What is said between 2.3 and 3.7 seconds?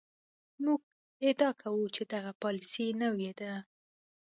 پالیسي نوې ده.